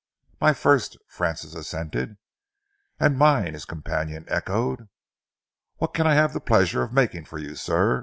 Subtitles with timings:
[0.39, 2.17] "My first," Francis assented.
[2.99, 4.89] "And mine," his companion echoed.
[5.75, 7.99] "What can I have the pleasure of making for you, sir?"